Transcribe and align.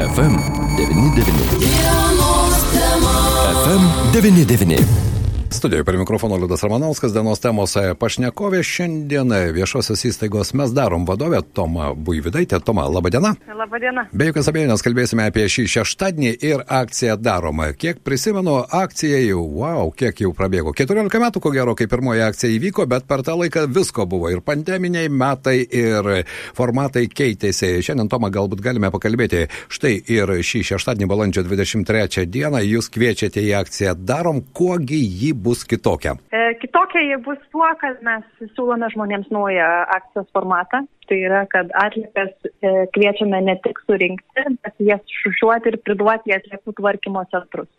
FM99. 0.00 1.24
FM99. 3.64 5.09
Studijoje 5.52 5.84
per 5.84 5.98
mikrofoną 5.98 6.36
Liudas 6.38 6.62
Ramanauskas, 6.62 7.10
dienos 7.10 7.40
temos 7.42 7.72
pašnekovė 7.98 8.60
šiandien 8.62 9.32
viešosios 9.50 10.04
įstaigos 10.06 10.52
mes 10.54 10.70
darom 10.70 11.02
vadovė 11.08 11.40
Toma 11.42 11.88
Buividaitė. 11.90 12.60
Toma, 12.62 12.84
laba 12.86 13.10
diena. 13.10 13.32
Labą 13.58 13.80
dieną. 13.82 14.04
Be 14.14 14.28
jokios 14.28 14.46
abejonės 14.52 14.84
kalbėsime 14.86 15.26
apie 15.26 15.48
šį 15.50 15.64
šeštadienį 15.74 16.30
ir 16.46 16.62
akciją 16.70 17.16
daroma. 17.18 17.72
Kiek 17.74 17.98
prisimenu, 18.06 18.60
akcija 18.78 19.18
jau, 19.24 19.42
wow, 19.58 19.90
kiek 19.90 20.22
jau 20.22 20.30
prabėgo. 20.38 20.70
14 20.78 21.18
metų, 21.24 21.42
ko 21.42 21.52
gero, 21.56 21.74
kai 21.74 21.88
pirmoji 21.90 22.22
akcija 22.28 22.54
įvyko, 22.54 22.86
bet 22.86 23.10
per 23.10 23.26
tą 23.26 23.34
laiką 23.40 23.66
visko 23.74 24.06
buvo. 24.06 24.30
Ir 24.30 24.44
pandeminiai 24.46 25.10
metai, 25.10 25.58
ir 25.66 26.12
formatai 26.54 27.08
keitėsi. 27.10 27.72
Šiandien, 27.82 28.12
Toma, 28.12 28.30
galbūt 28.30 28.62
galime 28.62 28.92
pakalbėti. 28.94 29.48
Štai 29.66 29.96
ir 30.14 30.30
šį 30.46 30.62
šeštadienį, 30.70 31.10
balandžio 31.10 31.44
23 31.50 32.30
dieną, 32.30 32.62
jūs 32.70 32.92
kviečiate 32.94 33.42
į 33.50 33.52
akciją 33.64 33.98
darom, 33.98 34.44
kuogi 34.54 35.02
jį 35.02 35.34
bus 35.44 35.64
kitokia? 35.64 36.14
E, 36.32 36.54
kitokia 36.62 37.02
jie 37.06 37.18
bus 37.24 37.40
tuo, 37.52 37.68
kad 37.80 38.00
mes 38.06 38.24
siūlome 38.54 38.88
žmonėms 38.94 39.30
naują 39.34 39.68
akcijos 39.96 40.28
formatą. 40.36 40.84
Tai 41.10 41.18
yra, 41.18 41.42
kad 41.50 41.72
atliekas 41.74 42.30
e, 42.46 42.72
kviečiame 42.94 43.40
ne 43.48 43.56
tik 43.64 43.80
surinkti, 43.86 44.46
bet 44.62 44.84
jas 44.92 45.16
šušiuoti 45.22 45.72
ir 45.72 45.80
priduoti 45.86 46.30
į 46.30 46.36
atliekų 46.38 46.76
tvarkymo 46.78 47.24
centrus. 47.34 47.70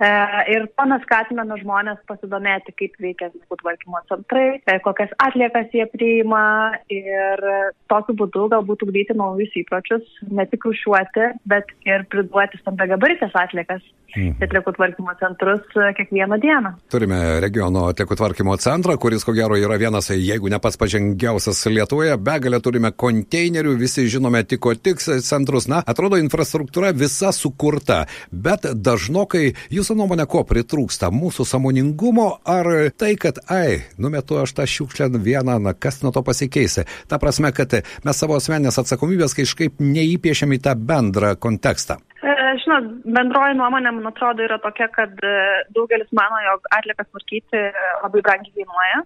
E, 0.00 0.08
ir 0.54 0.64
to 0.78 0.86
mes 0.88 1.02
skatiname 1.04 1.58
žmonės 1.60 2.00
pasidomėti, 2.08 2.72
kaip 2.78 2.94
veikia 3.04 3.28
atliekų 3.28 3.58
tvarkymo 3.60 4.00
centrai, 4.08 4.46
e, 4.64 4.78
kokias 4.80 5.12
atliekas 5.20 5.68
jie 5.76 5.84
priima 5.92 6.72
ir 6.88 7.44
tokiu 7.92 8.16
būdu 8.16 8.46
galbūt 8.54 8.86
ugdyti 8.86 9.16
naujus 9.18 9.52
įpročius, 9.60 10.06
ne 10.32 10.46
tik 10.48 10.64
rušiuoti, 10.64 11.32
bet 11.52 11.68
ir 11.84 12.06
priduoti 12.08 12.62
stambiagabaritės 12.62 13.36
atliekas 13.36 13.84
mhm. 14.14 14.38
atliekų 14.46 14.74
tvarkymo 14.78 15.14
centrus 15.20 15.76
e, 15.76 15.90
kiekvieną 15.98 16.40
dieną. 16.40 16.72
Turime 16.92 17.20
regiono 17.44 17.84
atliekų 17.90 18.16
tvarkymo 18.22 18.56
centrą, 18.62 18.96
kuris 19.00 19.26
ko 19.28 19.36
gero 19.36 19.58
yra 19.60 19.76
vienas, 19.80 20.08
jeigu 20.14 20.48
ne 20.48 20.62
pats 20.62 20.80
pažengiausias 20.80 21.60
Lietuvoje, 21.70 22.16
begalę 22.16 22.62
turime 22.64 22.94
konteinerių, 22.96 23.76
visi 23.84 24.06
žinome 24.10 24.42
tiko 24.48 24.72
tik 24.74 25.04
centrus. 25.04 25.68
Na, 25.70 25.84
atrodo, 25.86 26.16
infrastruktūra 26.20 26.94
visa 26.96 27.34
sukurta, 27.36 28.06
bet 28.32 28.64
dažnokai 28.80 29.50
jūs 29.68 29.89
jūsų 29.90 29.98
nuomonė, 29.98 30.26
ko 30.30 30.44
pritrūksta? 30.46 31.10
Mūsų 31.10 31.44
samoningumo 31.50 32.38
ar 32.46 32.92
tai, 32.94 33.16
kad, 33.18 33.40
ai, 33.50 33.82
numetu 33.98 34.38
aš 34.38 34.52
tą 34.54 34.62
šiukšlę 34.62 35.18
vieną, 35.18 35.58
na 35.58 35.74
kas 35.74 36.02
nuo 36.04 36.12
to 36.14 36.22
pasikeisi? 36.22 36.84
Ta 37.10 37.18
prasme, 37.18 37.50
kad 37.50 37.82
mes 38.06 38.14
savo 38.16 38.36
asmenės 38.38 38.78
atsakomybės 38.78 39.34
kažkaip 39.34 39.82
neįpiešiam 39.82 40.54
į 40.54 40.60
tą 40.62 40.76
bendrą 40.78 41.34
kontekstą. 41.34 41.98
E, 42.22 42.30
žinot, 42.62 43.02
bendroji 43.02 43.58
nuomonė, 43.58 43.90
man 43.96 44.12
atrodo, 44.12 44.46
yra 44.46 44.60
tokia, 44.62 44.86
kad 44.94 45.10
e, 45.26 45.34
daugelis 45.74 46.12
mano, 46.14 46.38
jog 46.46 46.70
atlikas 46.78 47.10
tvarkyti 47.10 47.64
labai 48.04 48.22
brangiai 48.22 48.60
kainuoja. 48.60 49.02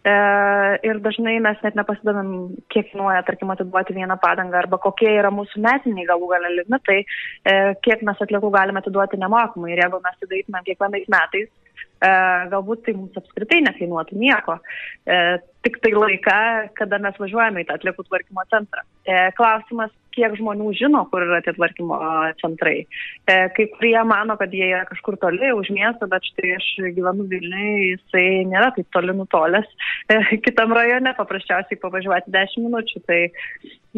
E, 0.00 0.12
ir 0.88 1.00
dažnai 1.04 1.34
mes 1.44 1.58
net 1.60 1.74
nepasidomėm, 1.76 2.30
kiek 2.72 2.86
kainuoja, 2.88 3.20
tarkim, 3.26 3.50
atiduoti 3.52 3.96
vieną 3.98 4.16
padangą 4.22 4.62
arba 4.62 4.78
kokie 4.80 5.10
yra 5.12 5.28
mūsų 5.34 5.60
metiniai 5.60 6.06
galų 6.08 6.30
galę 6.30 6.52
limitai, 6.54 7.02
e, 7.44 7.56
kiek 7.84 8.04
mes 8.08 8.22
atliekų 8.24 8.48
galime 8.54 8.80
atiduoti 8.80 9.20
nemokamai. 9.20 9.74
Ir 9.74 9.82
jeigu 9.84 10.00
mes 10.04 10.16
tai 10.16 10.30
darytumėm 10.30 10.66
kiekvienais 10.70 11.10
metais, 11.12 11.50
e, 12.00 12.12
galbūt 12.54 12.86
tai 12.86 12.96
mums 12.96 13.20
apskritai 13.20 13.60
nekainuotų 13.66 14.22
nieko. 14.24 14.56
E, 15.04 15.20
tik 15.64 15.80
tai 15.84 15.92
laiką, 15.92 16.36
kada 16.78 16.98
mes 17.02 17.16
važiuojame 17.20 17.64
į 17.64 17.68
tą 17.68 17.76
atliekų 17.76 18.06
tvarkymo 18.06 18.44
centrą. 18.52 18.84
E, 19.04 19.16
klausimas, 19.36 19.92
kiek 20.14 20.34
žmonių 20.38 20.72
žino, 20.78 21.02
kur 21.12 21.22
yra 21.24 21.40
tie 21.44 21.52
tvarkymo 21.56 21.98
centrai. 22.40 22.86
E, 23.28 23.34
kai 23.56 23.66
kurie 23.74 23.98
mano, 24.08 24.36
kad 24.40 24.52
jie 24.56 24.70
yra 24.70 24.82
kažkur 24.88 25.18
toli 25.20 25.52
už 25.56 25.70
miesto, 25.76 26.08
bet 26.10 26.24
štai 26.32 26.54
aš 26.56 26.68
gyvenu 26.96 27.26
Vilniui, 27.30 27.90
jisai 27.92 28.24
nėra 28.50 28.70
taip 28.76 28.88
toli 28.96 29.14
nutolęs. 29.16 29.68
E, 30.10 30.18
kitam 30.46 30.72
rajone 30.76 31.12
paprasčiausiai 31.18 31.80
pavažiuoti 31.84 32.34
10 32.34 32.64
minučių. 32.64 33.04
Tai, 33.10 33.20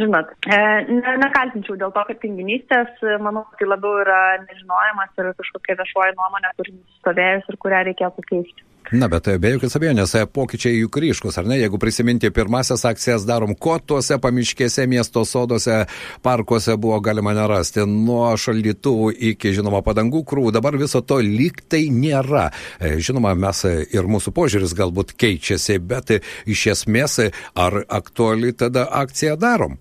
žinot, 0.02 0.34
ne, 0.50 1.14
nekaltinčiau 1.22 1.78
dėl 1.78 1.94
to, 1.94 2.04
kad 2.10 2.22
tinginystės, 2.24 3.06
manau, 3.22 3.46
tai 3.58 3.70
labiau 3.70 4.02
yra 4.02 4.20
nežinojimas 4.48 5.14
ir 5.22 5.32
kažkokia 5.38 5.78
viešoji 5.80 6.18
nuomonė, 6.18 6.54
kuri 6.58 6.76
nusistovėjus 6.76 7.50
ir 7.50 7.62
kurią 7.66 7.86
reikėtų 7.92 8.28
keisti. 8.30 8.71
Na, 8.92 9.06
bet 9.08 9.25
be 9.41 9.54
jokios 9.54 9.72
abejonės, 9.78 10.10
pokyčiai 10.36 10.82
juk 10.82 10.98
ryškus, 11.00 11.38
ar 11.41 11.47
ne? 11.48 11.56
Jeigu 11.56 11.78
prisiminti 11.80 12.28
pirmasias 12.34 12.82
akcijas 12.84 13.22
darom, 13.25 13.54
ko 13.56 13.78
tuose 13.80 14.19
pamiškėse, 14.20 14.84
miesto 14.84 15.22
soduose, 15.25 15.78
parkuose 16.20 16.76
buvo 16.76 16.98
galima 17.00 17.32
nerasti, 17.32 17.86
nuo 17.88 18.26
šaldytuvų 18.36 19.14
iki, 19.32 19.54
žinoma, 19.56 19.81
padangų 19.86 20.20
krūvų, 20.28 20.52
dabar 20.52 20.76
viso 20.76 21.00
to 21.00 21.22
lyg 21.25 21.62
tai 21.72 21.86
nėra. 21.88 22.50
E, 22.76 22.98
žinoma, 23.00 23.32
mes 23.32 23.64
ir 23.97 24.10
mūsų 24.12 24.34
požiūris 24.36 24.76
galbūt 24.76 25.16
keičiasi, 25.16 25.78
bet 25.81 26.19
iš 26.44 26.66
esmės 26.75 27.16
ar 27.56 27.78
aktuali 27.88 28.52
tada 28.52 28.84
akciją 29.00 29.38
darom? 29.41 29.81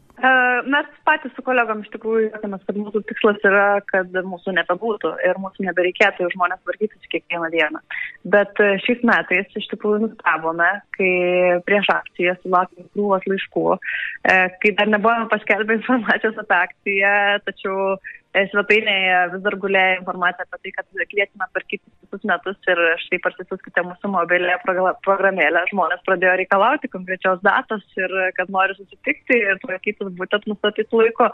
Mes 0.65 0.87
patys 1.07 1.33
su 1.35 1.43
kolegom 1.45 1.81
iš 1.83 1.89
tikrųjų 1.93 2.27
juokiamės, 2.27 2.63
kad 2.67 2.77
mūsų 2.79 3.01
tikslas 3.09 3.41
yra, 3.47 3.65
kad 3.89 4.13
mūsų 4.27 4.53
nebebūtų 4.57 5.11
ir 5.27 5.39
mūsų 5.41 5.65
nebereikėtų 5.67 6.29
žmonės 6.35 6.61
vargytis 6.67 7.11
kiekvieną 7.13 7.49
dieną. 7.53 7.81
Bet 8.35 8.61
e, 8.63 8.71
šiais 8.85 9.03
metais 9.07 9.59
iš 9.59 9.67
tikrųjų 9.73 10.05
nustebome, 10.05 10.69
kai 10.97 11.11
prieš 11.67 11.91
akciją 11.95 12.37
sulaukėme 12.41 12.87
krūvos 12.95 13.27
laiškų, 13.31 13.67
e, 13.75 14.39
kai 14.63 14.73
dar 14.79 14.91
nebuvome 14.93 15.29
paskelbę 15.33 15.79
informacijos 15.79 16.41
apie 16.43 16.57
akciją, 16.59 17.15
tačiau 17.47 17.95
svetainėje 18.31 19.17
vis 19.33 19.41
dar 19.43 19.55
gulėjo 19.59 19.97
informacija 19.99 20.45
apie 20.45 20.59
tai, 20.63 20.71
kad 20.77 20.87
kviečiame 21.11 21.47
tvarkyti 21.51 21.83
visus 22.11 22.23
metus 22.27 22.69
ir 22.71 22.81
štai 23.03 23.19
parsisiųskite 23.25 23.83
mūsų 23.87 24.11
mobilę 24.13 24.55
programėlę. 25.05 25.65
Žmonės 25.71 26.03
pradėjo 26.07 26.37
reikalauti 26.39 26.91
konkrečios 26.91 27.41
datos 27.43 27.83
ir 27.99 28.13
kad 28.37 28.51
nori 28.53 28.75
susitikti 28.77 29.35
ir 29.35 29.59
tvarkytis 29.63 30.13
būtent 30.19 30.47
nustatytų 30.47 31.01
laiko. 31.03 31.27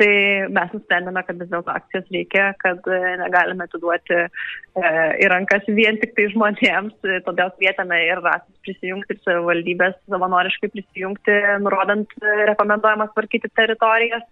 Tai 0.00 0.10
mes 0.52 0.74
nusprendėme, 0.74 1.22
kad 1.24 1.40
vis 1.40 1.50
dėlto 1.52 1.72
akcijos 1.72 2.08
reikia, 2.12 2.50
kad 2.60 2.82
e, 2.90 3.00
negalime 3.20 3.64
atiduoti 3.68 4.16
e, 4.18 4.28
į 5.22 5.28
rankas 5.30 5.68
vien 5.70 6.00
tik 6.02 6.16
tai 6.16 6.26
žmonėms, 6.32 6.96
todėl 7.24 7.52
kvietėme 7.56 8.00
ir 8.08 8.20
rasis 8.24 8.64
prisijungti 8.66 9.14
ir 9.14 9.22
savivaldybės 9.22 9.96
savanoriškai 10.10 10.72
prisijungti, 10.74 11.38
nurodant 11.62 12.16
rekomenduojamas 12.50 13.12
tvarkyti 13.14 13.52
teritorijas, 13.54 14.24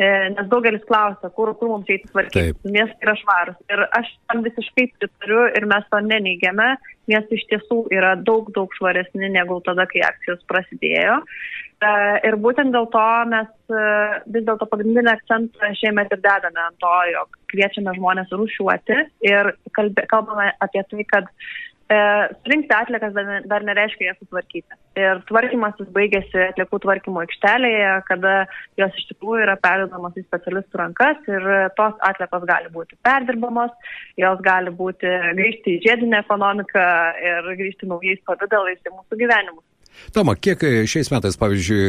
nes 0.00 0.48
daugelis 0.48 0.86
klausia, 0.88 1.28
kur 1.36 1.52
kur 1.60 1.70
mums 1.74 1.90
eiti 1.92 2.08
tvarkyti. 2.10 2.72
Miestai 2.74 3.06
yra 3.06 3.16
švarus. 3.20 3.58
Ir 3.72 3.84
aš 3.98 4.10
tam 4.30 4.44
visiškai 4.46 4.86
pritariu 4.98 5.46
ir 5.58 5.68
mes 5.70 5.86
to 5.92 6.02
neneigiame. 6.06 6.74
Miestai 7.10 7.38
iš 7.38 7.46
tiesų 7.52 7.82
yra 7.94 8.14
daug, 8.18 8.50
daug 8.56 8.72
švaresni 8.78 9.32
negu 9.32 9.60
tada, 9.66 9.86
kai 9.90 10.04
akcijos 10.08 10.42
prasidėjo. 10.50 11.20
E, 11.80 11.90
ir 12.28 12.36
būtent 12.44 12.74
dėl 12.76 12.90
to 12.92 13.06
mes 13.32 13.50
e, 13.72 13.86
vis 14.34 14.46
dėlto 14.46 14.68
pagrindinį 14.72 15.14
akcentą 15.14 15.72
šiemet 15.80 16.12
ir 16.12 16.22
dedame 16.24 16.64
ant 16.66 16.78
to, 16.82 16.94
jog 17.14 17.40
kviečiame 17.52 17.96
žmonės 17.96 18.30
rušiuoti 18.36 19.00
ir 19.26 19.54
kalbame 19.74 20.52
apie 20.62 20.84
tai, 20.92 21.08
kad 21.08 21.30
E, 21.30 21.69
surinkti 21.90 22.74
atliekas 22.74 23.14
dar, 23.50 23.64
nereiškia 23.66 24.10
jas 24.10 24.18
sutvarkyti. 24.20 24.78
Ir 25.00 25.22
tvarkymasis 25.30 25.88
baigėsi 25.94 26.42
atliekų 26.50 26.80
tvarkymo 26.84 27.22
aikštelėje, 27.24 27.88
kada 28.08 28.34
jos 28.80 28.98
iš 29.00 29.08
tikrųjų 29.10 29.44
yra 29.46 29.56
perdodamos 29.62 30.18
į 30.18 30.24
specialistų 30.26 30.82
rankas 30.82 31.30
ir 31.30 31.48
tos 31.78 31.98
atliekos 32.10 32.46
gali 32.50 32.70
būti 32.74 32.98
perdirbamos, 33.06 33.74
jos 34.20 34.44
gali 34.46 34.74
būti 34.82 35.10
grįžti 35.40 35.76
į 35.76 35.82
žiedinę 35.88 36.22
ekonomiką 36.24 36.86
ir 37.24 37.52
grįžti 37.62 37.90
naujais 37.90 38.22
pavydalais 38.28 38.80
į 38.86 38.94
mūsų 38.94 39.20
gyvenimus. 39.24 39.66
Toma, 40.14 40.34
kiek 40.34 40.62
šiais 40.90 41.10
metais, 41.12 41.36
pavyzdžiui, 41.38 41.82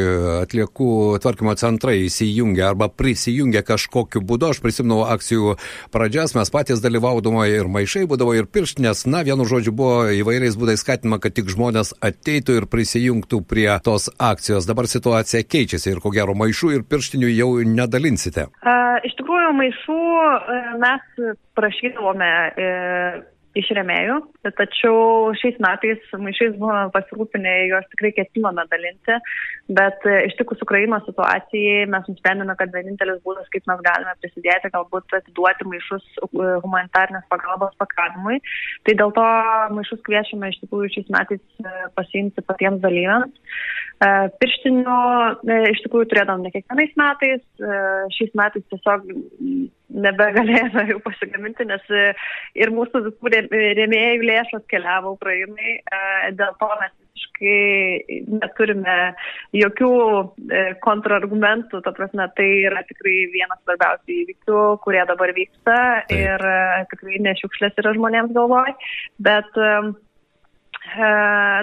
atliekų 0.43 0.89
tvarkymo 1.23 1.55
centrai 1.57 2.03
įsijungia 2.05 2.67
arba 2.69 2.89
prisijungia 2.91 3.63
kažkokiu 3.65 4.21
būdu, 4.27 4.51
aš 4.51 4.61
prisimenu 4.61 5.01
akcijų 5.09 5.55
pradžias, 5.93 6.35
mes 6.37 6.51
patys 6.53 6.83
dalyvaudavo 6.83 7.45
ir 7.49 7.69
maišai 7.71 8.03
būdavo 8.11 8.35
ir 8.37 8.49
pirštinės, 8.51 9.05
na, 9.09 9.23
vienu 9.25 9.47
žodžiu, 9.49 9.73
buvo 9.73 10.11
įvairiais 10.21 10.57
būdais 10.59 10.83
skatinama, 10.83 11.21
kad 11.23 11.35
tik 11.37 11.49
žmonės 11.51 11.95
ateitų 12.03 12.59
ir 12.59 12.69
prisijungtų 12.71 13.41
prie 13.47 13.69
tos 13.83 14.09
akcijos. 14.19 14.69
Dabar 14.69 14.89
situacija 14.91 15.43
keičiasi 15.47 15.95
ir 15.95 16.03
ko 16.03 16.13
gero 16.13 16.35
maišų 16.37 16.75
ir 16.77 16.85
pirštinių 16.87 17.31
jau 17.33 17.51
nedalinsite. 17.65 18.47
A, 18.61 18.77
iš 19.07 19.17
tikrųjų, 19.19 19.53
maišų 19.57 19.99
e, 20.21 20.61
mes 20.83 21.35
prašydavome 21.57 22.31
e, 22.53 22.71
iš 23.57 23.71
remėjų, 23.75 24.17
tačiau 24.57 25.31
šiais 25.39 25.57
metais 25.63 26.03
maišais 26.15 26.55
buvome 26.59 26.91
pasirūpinę, 26.93 27.53
juos 27.71 27.87
tikrai 27.91 28.11
ketinome 28.15 28.63
dalinti, 28.71 29.17
bet 29.75 30.05
e, 30.07 30.17
ištikus 30.29 30.63
Ukrainos 30.63 31.03
situacijai 31.07 31.87
mes 31.91 32.07
nusprendėme, 32.07 32.55
kad 32.59 32.71
vienintelis 32.75 33.19
būdas, 33.25 33.49
kaip 33.51 33.67
mes 33.67 33.83
galime 33.87 34.15
prisidėti, 34.23 34.71
galbūt 34.75 35.17
atiduoti 35.19 35.67
maišus 35.67 36.07
e, 36.15 36.29
humanitarnės 36.63 37.27
pagalbos 37.31 37.75
pakavimui. 37.81 38.39
Tai 38.87 38.97
dėl 39.03 39.15
to 39.17 39.27
maišus 39.77 40.03
kviečiame 40.07 40.51
iš 40.53 40.61
tikrųjų 40.63 40.93
šiais 40.95 41.11
metais 41.17 41.43
e, 41.63 41.75
pasiimti 41.99 42.45
patiems 42.47 42.83
dalyviams. 42.85 43.35
Pirštinių 44.01 44.97
iš 45.69 45.83
tikrųjų 45.85 46.07
turėdam 46.09 46.41
ne 46.41 46.49
kiekvienais 46.53 46.95
metais, 46.97 47.43
šiais 48.15 48.31
metais 48.39 48.65
tiesiog 48.73 49.05
nebegalėjome 49.91 50.87
jau 50.91 50.99
pasigaminti, 51.03 51.67
nes 51.69 51.85
ir 52.57 52.73
mūsų 52.73 53.03
visų 53.07 53.31
rėmėjų 53.79 54.27
lėšos 54.27 54.65
keliavo 54.71 55.15
Ukrainai. 55.17 55.77
E, 55.79 56.01
dėl 56.37 56.53
to 56.61 56.69
mes 56.81 56.93
visiškai 57.11 58.27
neturime 58.41 58.97
jokių 59.57 59.93
e, 60.21 60.61
kontrargumentų. 60.85 61.81
Ta 61.85 61.93
prasme, 61.97 62.27
tai 62.37 62.49
yra 62.69 62.83
tikrai 62.89 63.17
vienas 63.33 63.59
svarbiausių 63.65 64.15
įvykių, 64.19 64.61
kurie 64.85 65.03
dabar 65.09 65.33
vyksta 65.37 65.79
Taip. 66.07 66.15
ir 66.17 66.47
e, 66.53 66.85
tikrai 66.93 67.19
nešiukšlės 67.27 67.83
yra 67.83 67.95
žmonėms 67.97 68.33
galvoj. 68.37 68.73
Bet 69.21 69.51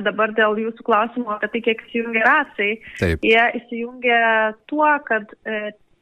dabar 0.07 0.33
dėl 0.37 0.57
jūsų 0.63 0.87
klausimo 0.87 1.35
apie 1.35 1.51
tai, 1.53 1.61
kiek 1.67 1.85
įsijungia 1.87 2.25
rasai. 2.27 2.71
Taip. 3.01 3.27
Jie 3.27 3.45
įsijungia 3.61 4.23
tuo, 4.71 4.89
kad 5.09 5.35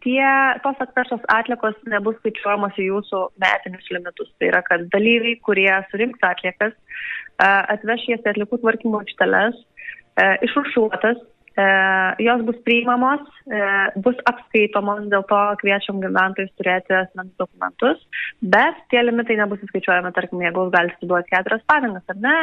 tie, 0.07 0.27
tos 0.63 0.83
atvežtos 0.85 1.25
atlikos 1.35 1.79
nebus 1.91 2.19
skaičiuojamos 2.21 2.79
į 2.79 2.89
jūsų 2.91 3.23
metinius 3.43 3.89
limitus. 3.95 4.31
Tai 4.39 4.51
yra, 4.53 4.63
kad 4.67 4.87
dalyviai, 4.95 5.39
kurie 5.47 5.71
surinks 5.91 6.23
atliekas, 6.27 6.77
atveš 7.43 8.07
jas 8.13 8.23
į 8.23 8.33
atlikų 8.35 8.61
tvarkymo 8.63 9.03
aikšteles, 9.03 9.59
išrušuotas, 10.47 11.19
jos 12.21 12.43
bus 12.45 12.57
priimamos, 12.67 13.23
bus 14.05 14.19
apskaitomos, 14.29 15.07
dėl 15.13 15.25
to 15.31 15.39
kviečiam 15.63 16.03
gyventojus 16.03 16.53
turėti 16.59 16.97
asmens 16.99 17.33
dokumentus, 17.41 18.03
bet 18.43 18.83
tie 18.93 19.01
limitai 19.05 19.39
nebus 19.41 19.63
įskaičiuojami, 19.65 20.13
tarkim, 20.17 20.43
jeigu 20.45 20.67
jūs 20.67 20.75
galite 20.75 21.09
duoti 21.09 21.33
keturias 21.33 21.65
padangas 21.71 22.13
ar 22.13 22.21
ne, 22.27 22.37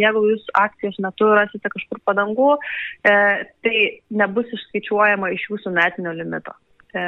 jeigu 0.00 0.24
jūs 0.30 0.48
akcijos 0.62 0.96
metu 1.04 1.28
rasite 1.34 1.72
kažkur 1.74 2.00
padangų, 2.08 2.54
tai 3.04 3.76
nebus 4.22 4.56
išskaičiuojama 4.56 5.34
iš 5.36 5.50
jūsų 5.50 5.74
metinio 5.76 6.16
limito. 6.16 6.56
E, 6.94 7.00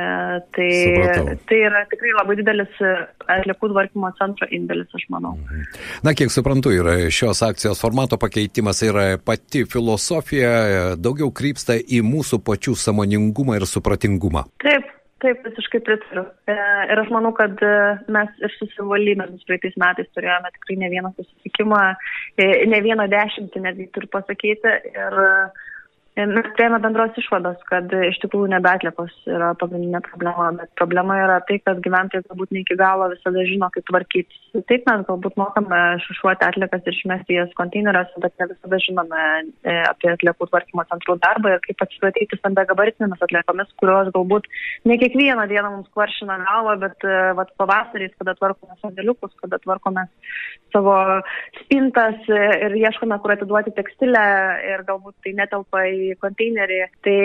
tai, 0.53 0.71
Supratau. 0.85 1.37
tai 1.49 1.59
yra 1.65 1.81
tikrai 1.89 2.11
labai 2.13 2.35
didelis 2.37 2.81
e, 2.85 2.91
atliekų 3.33 3.71
tvarkymo 3.73 4.11
centro 4.19 4.49
indėlis, 4.53 4.91
aš 4.93 5.07
manau. 5.13 5.33
Mhm. 5.41 5.63
Na, 6.05 6.13
kiek 6.13 6.33
suprantu, 6.35 6.75
yra 6.77 6.99
šios 7.09 7.41
akcijos 7.47 7.81
formato 7.81 8.19
pakeitimas 8.21 8.83
yra 8.85 9.15
pati 9.17 9.65
filosofija, 9.65 10.53
daugiau 11.01 11.33
krypsta 11.33 11.79
į 11.81 12.03
mūsų 12.05 12.43
pačių 12.45 12.77
samoningumą 12.77 13.57
ir 13.57 13.69
supratingumą. 13.71 14.45
Taip, 14.65 14.97
Taip, 15.21 15.43
visiškai 15.45 15.83
pritariu. 15.85 16.23
E, 16.49 16.55
ir 16.93 17.01
aš 17.01 17.11
manau, 17.13 17.33
kad 17.37 17.61
mes 18.09 18.31
ir 18.41 18.53
su 18.55 18.69
savivaldybėmis 18.73 19.45
praeitais 19.49 19.75
metais 19.81 20.09
turėjome 20.17 20.49
tikrai 20.55 20.79
ne 20.81 20.89
vieną 20.93 21.11
susitikimą, 21.17 21.81
ne 22.73 22.81
vieną 22.87 23.05
dešimtį 23.13 23.61
netgi 23.67 23.91
turiu 23.93 24.09
pasakyti. 24.17 24.73
Ir 24.95 25.19
Mes 26.19 26.49
prieėmė 26.57 26.81
bendros 26.83 27.15
išvados, 27.21 27.61
kad 27.69 27.93
iš 27.95 28.17
tikrųjų 28.25 28.49
nebeatlikos 28.51 29.13
yra 29.31 29.53
pagrindinė 29.61 30.01
problema, 30.09 30.49
bet 30.59 30.73
problema 30.77 31.15
yra 31.23 31.37
tai, 31.47 31.61
kad 31.63 31.79
gyventojai 31.85 32.25
galbūt 32.27 32.51
ne 32.51 32.65
iki 32.65 32.75
galo 32.81 33.07
visada 33.13 33.45
žino, 33.47 33.69
kaip 33.71 33.87
tvarkytis. 33.87 34.41
Taip 34.67 34.89
mes 34.91 35.05
galbūt 35.07 35.39
mokame 35.39 35.79
šušuoti 36.03 36.45
atlikas 36.49 36.83
ir 36.83 36.97
išmesti 36.97 37.37
jas 37.39 37.55
konteineriuose, 37.61 38.19
bet 38.25 38.35
ne 38.43 38.49
visada 38.51 38.81
žinome 38.83 39.21
e, 39.23 39.77
apie 39.87 40.11
atliekų 40.11 40.51
tvarkymo 40.51 40.85
centrų 40.91 41.17
darbą 41.23 41.55
ir 41.55 41.63
kaip 41.69 41.87
atsistatyti 41.87 42.41
stambia 42.41 42.67
gabaritinėmis 42.73 43.23
atliekomis, 43.29 43.71
kurios 43.79 44.11
galbūt 44.17 44.51
ne 44.91 44.99
kiekvieną 45.01 45.47
dieną 45.55 45.73
mums 45.77 45.95
kvaršina 45.95 46.41
galvą, 46.43 46.75
bet 46.83 47.07
e, 47.07 47.21
vat, 47.39 47.55
pavasariais, 47.63 48.19
kada 48.19 48.35
tvarkome 48.41 48.75
sandėliukus, 48.83 49.39
kada 49.45 49.63
tvarkome 49.63 50.09
savo 50.75 50.99
spintas 51.63 52.19
e, 52.27 52.43
ir 52.67 52.77
ieškome, 52.83 53.23
kur 53.23 53.39
atiduoti 53.39 53.79
tekstilę 53.79 54.27
ir 54.75 54.87
galbūt 54.91 55.15
tai 55.23 55.39
netelpa 55.39 55.87
į 55.87 56.00
į 56.01 56.17
konteinerį. 56.23 56.81
Tai 57.07 57.17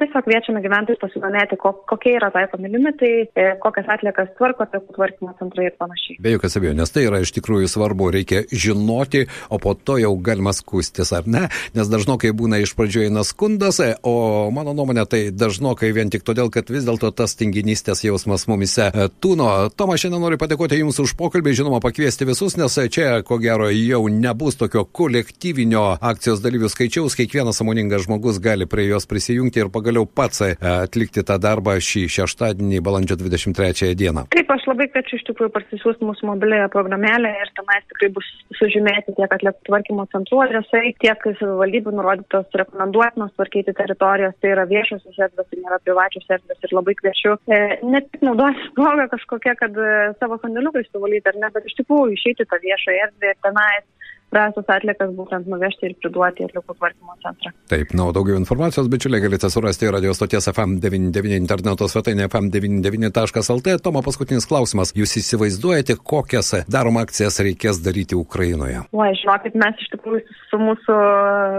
tiesiog 0.00 0.26
kviečiame 0.26 0.62
gyventojus 0.64 1.00
pasidomėti, 1.02 1.58
kokie 1.60 2.16
yra 2.18 2.30
taikomi 2.34 2.70
limitai, 2.72 3.12
e, 3.28 3.46
kokias 3.62 3.90
atliekas 3.96 4.32
tvarko, 4.38 4.66
atliekų 4.66 4.96
tvarkymo 4.96 5.34
centrai 5.40 5.68
ir 5.70 5.76
panašiai. 5.80 6.18
Be 6.22 6.34
jokios 6.34 6.58
abejonės, 6.58 6.92
tai 6.94 7.06
yra 7.08 7.22
iš 7.22 7.34
tikrųjų 7.38 7.70
svarbu, 7.72 8.10
reikia 8.14 8.44
žinoti, 8.50 9.26
o 9.52 9.60
po 9.62 9.74
to 9.74 9.98
jau 10.02 10.12
galima 10.24 10.54
skustis, 10.56 11.12
ar 11.16 11.26
ne? 11.26 11.46
Nes 11.76 11.90
dažnokai 11.92 12.32
būna 12.36 12.62
iš 12.62 12.74
pradžių 12.78 13.06
eina 13.08 13.24
skundas, 13.26 13.80
e, 13.84 13.92
o 14.02 14.50
mano 14.54 14.74
nuomonė 14.76 15.06
tai 15.10 15.22
dažnokai 15.34 15.92
vien 15.96 16.12
tik 16.12 16.26
todėl, 16.26 16.50
kad 16.52 16.70
vis 16.72 16.86
dėlto 16.88 17.12
tas 17.16 17.36
tinginystės 17.38 18.04
jausmas 18.06 18.48
mumise 18.50 18.88
e, 18.88 19.08
tūno. 19.22 19.50
Toma, 19.76 19.98
šiandien 20.00 20.22
noriu 20.22 20.40
padėkoti 20.40 20.80
Jums 20.82 20.98
už 21.02 21.14
pokalbį, 21.18 21.52
žinoma, 21.60 21.82
pakviesti 21.84 22.26
visus, 22.28 22.56
nes 22.58 22.78
čia, 22.92 23.20
ko 23.26 23.36
gero, 23.42 23.68
jau 23.70 24.02
nebus 24.10 24.56
tokio 24.58 24.84
kolektyvinio 24.84 25.84
akcijos 26.00 26.40
dalyvių 26.44 26.70
skaičiaus, 26.72 27.16
kiekvienas 27.18 27.60
samoningas 27.60 27.91
atsakingas 27.92 28.06
žmogus 28.06 28.40
gali 28.40 28.66
prie 28.66 28.88
jos 28.88 29.06
prisijungti 29.06 29.60
ir 29.60 29.68
pagaliau 29.72 30.06
pats 30.06 30.40
e, 30.40 30.56
atlikti 30.60 31.22
tą 31.22 31.38
darbą 31.38 31.76
šį 31.80 32.08
šeštadienį, 32.08 32.80
balandžio 32.80 33.16
23 33.16 33.94
dieną. 33.96 34.26
Taip, 34.32 34.50
aš 34.50 34.66
labai 34.66 34.88
kviečiu 34.88 35.18
iš 35.18 35.24
tikrųjų 35.28 35.52
parsisiųsti 35.52 36.06
mūsų 36.06 36.28
mobilėje 36.30 36.68
programėlę 36.72 37.32
ir 37.42 37.52
tenais 37.56 37.84
tikrai 37.90 38.10
bus 38.16 38.26
sužymėti 38.58 39.14
tiek 39.16 39.34
atliekų 39.36 39.66
tvarkymo 39.68 40.06
centrų 40.12 40.42
adresai, 40.46 40.94
tiek 41.02 41.26
savivaldybių 41.40 41.94
nurodytos 41.98 42.58
rekomenduotinos 42.62 43.34
tvarkyti 43.36 43.76
teritorijos, 43.76 44.36
tai 44.40 44.54
yra 44.54 44.66
viešosios 44.70 45.18
erdvės, 45.18 45.48
tai 45.50 45.60
nėra 45.62 45.80
privačios 45.84 46.28
erdvės 46.36 46.68
ir 46.68 46.76
labai 46.76 46.96
kviečiu 47.00 47.36
e, 47.48 47.62
ne 47.84 48.04
tik 48.08 48.24
naudoti 48.24 48.70
progą 48.78 49.08
kažkokią, 49.16 49.56
kad 49.60 49.76
e, 49.76 49.96
savo 50.20 50.40
sandėliuką 50.42 50.84
išsivalyti 50.84 51.32
ar 51.32 51.42
ne, 51.44 51.52
bet 51.54 51.68
iš 51.68 51.80
tikrųjų 51.82 52.16
išeiti 52.16 52.48
tą 52.48 52.60
viešą 52.62 53.00
erdvę 53.06 53.34
ir 53.34 53.42
tenais 53.44 53.88
rastas 54.34 54.68
atliekas 54.72 55.12
būtent 55.16 55.48
nuvežti 55.50 55.88
ir 55.88 55.94
priduoti 56.00 56.42
į 56.44 56.48
atliekų 56.48 56.76
tvarkymo 56.78 57.16
centrą. 57.24 57.52
Taip, 57.72 57.92
na, 57.96 58.08
o 58.08 58.14
daugiau 58.16 58.38
informacijos, 58.40 58.88
bičiuliai, 58.92 59.22
galite 59.24 59.50
surasti 59.52 59.90
radio 59.92 60.14
stoties 60.16 60.48
FM99 60.52 61.36
interneto 61.38 61.88
svetainė 61.90 62.28
FM99.lt. 62.28 63.76
Toma, 63.84 64.04
paskutinis 64.06 64.48
klausimas. 64.48 64.94
Jūs 64.96 65.16
įsivaizduojate, 65.22 65.98
kokias 66.12 66.54
daroma 66.72 67.04
akcijas 67.06 67.40
reikės 67.44 67.82
daryti 67.84 68.18
Ukrainoje? 68.18 68.84
O, 68.92 69.06
žinokit, 69.22 69.56
mes 69.58 69.80
iš 69.84 69.92
tikrųjų 69.96 70.24
su 70.50 70.60
mūsų 70.62 70.98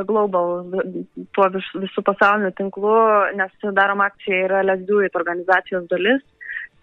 Global, 0.09 0.53
tuo 1.37 1.49
vis, 1.53 1.71
visų 1.85 2.05
pasauliniu 2.05 2.53
tinklu, 2.57 2.93
nes 3.39 3.71
daroma 3.75 4.09
akcija 4.11 4.45
yra 4.47 4.63
Lesduit 4.67 5.15
organizacijos 5.19 5.87
dalis 5.91 6.23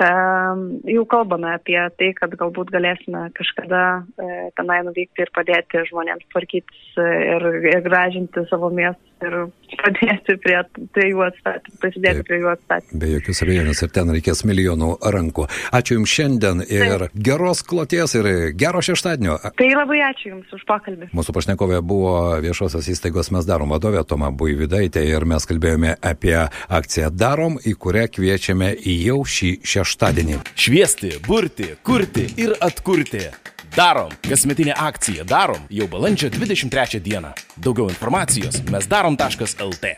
jau 0.01 1.05
kalbame 1.11 1.51
apie 1.53 1.79
tai, 1.99 2.11
kad 2.17 2.33
galbūt 2.41 2.73
galėsime 2.73 3.27
kažkada 3.37 3.83
e, 4.01 4.49
tenai 4.57 4.81
nuvykti 4.87 5.25
ir 5.27 5.33
padėti 5.37 5.85
žmonėms 5.91 6.29
tvarkytis 6.33 6.99
e, 7.01 7.09
ir, 7.35 7.47
ir 7.73 7.85
gražinti 7.85 8.47
savo 8.49 8.73
miestus 8.73 9.10
ir 9.27 9.37
padėti 9.81 10.37
prie, 10.43 10.57
prie 10.95 11.07
jų 11.11 11.25
atstatymų, 11.29 11.79
prisidėti 11.83 12.21
Taip, 12.21 12.29
prie 12.29 12.41
jų 12.43 12.51
atstatymų. 12.55 13.01
Be 13.03 13.11
jokios 13.15 13.43
abejonės 13.47 13.83
ir 13.85 13.93
ten 13.97 14.13
reikės 14.17 14.45
milijonų 14.49 14.91
rankų. 15.17 15.47
Ačiū 15.77 15.99
Jums 15.99 16.15
šiandien 16.15 16.65
ir 16.67 17.07
Taip. 17.07 17.21
geros 17.29 17.63
kloties 17.67 18.17
ir 18.19 18.31
gero 18.59 18.83
šeštadienio. 18.85 19.39
Tai 19.59 19.71
labai 19.75 20.01
ačiū 20.11 20.35
Jums 20.35 20.57
už 20.57 20.67
pokalbį. 20.69 21.11
Mūsų 21.17 21.37
pašnekovė 21.37 21.81
buvo 21.85 22.15
viešosios 22.45 22.91
įstaigos 22.93 23.33
Mes 23.35 23.47
darom 23.47 23.71
vadovė 23.75 24.03
Toma 24.09 24.33
Buividaitė 24.35 25.05
ir 25.07 25.27
mes 25.29 25.47
kalbėjome 25.47 25.95
apie 26.03 26.37
akciją 26.69 27.13
Darom, 27.15 27.61
į 27.63 27.77
kurią 27.79 28.09
kviečiame 28.11 28.75
jau 28.81 29.21
šį 29.25 29.55
šeštadienį 29.61 30.01
šeštadienį. 30.01 30.41
Šviesti, 30.57 31.11
burti, 31.27 31.75
kurti 31.83 32.27
ir 32.41 32.55
atkurti. 32.61 33.29
Darom. 33.77 34.11
Kasmetinė 34.27 34.75
akcija 34.77 35.25
Darom 35.29 35.63
jau 35.71 35.87
balandžio 35.91 36.31
23 36.35 37.01
dieną. 37.05 37.33
Daugiau 37.57 37.89
informacijos 37.91 38.63
mes 38.71 38.89
darom.lt. 38.91 39.93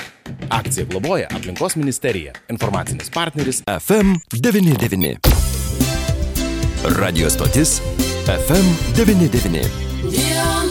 Akcija 0.51 0.87
globoja 0.91 1.29
aplinkos 1.33 1.77
ministerija. 1.77 2.33
Informacinis 2.53 3.11
partneris 3.11 3.63
FM99. 3.67 5.17
Radio 6.99 7.31
stotis 7.31 7.81
FM99. 8.27 9.67
Yeah. 10.13 10.62